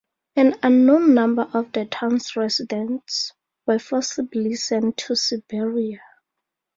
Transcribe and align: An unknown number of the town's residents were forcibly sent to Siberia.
An 0.35 0.57
unknown 0.63 1.13
number 1.13 1.47
of 1.53 1.73
the 1.73 1.85
town's 1.85 2.35
residents 2.35 3.33
were 3.67 3.77
forcibly 3.77 4.55
sent 4.55 4.97
to 4.97 5.15
Siberia. 5.15 6.01